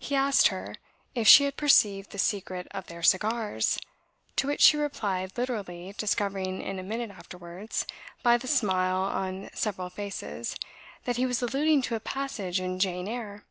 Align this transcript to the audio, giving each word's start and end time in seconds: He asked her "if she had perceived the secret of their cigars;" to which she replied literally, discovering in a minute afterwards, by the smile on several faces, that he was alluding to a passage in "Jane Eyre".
He 0.00 0.16
asked 0.16 0.48
her 0.48 0.74
"if 1.14 1.28
she 1.28 1.44
had 1.44 1.56
perceived 1.56 2.10
the 2.10 2.18
secret 2.18 2.66
of 2.72 2.88
their 2.88 3.04
cigars;" 3.04 3.78
to 4.34 4.48
which 4.48 4.60
she 4.62 4.76
replied 4.76 5.38
literally, 5.38 5.94
discovering 5.96 6.60
in 6.60 6.80
a 6.80 6.82
minute 6.82 7.10
afterwards, 7.12 7.86
by 8.24 8.36
the 8.36 8.48
smile 8.48 9.02
on 9.04 9.48
several 9.54 9.88
faces, 9.88 10.56
that 11.04 11.18
he 11.18 11.24
was 11.24 11.40
alluding 11.40 11.82
to 11.82 11.94
a 11.94 12.00
passage 12.00 12.58
in 12.58 12.80
"Jane 12.80 13.06
Eyre". 13.06 13.44